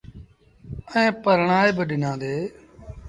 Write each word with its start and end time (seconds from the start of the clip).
ائيٚݩ 0.93 1.17
پرڻآئي 1.23 1.71
با 1.77 1.83
ڏنآݩدي۔ 1.89 2.35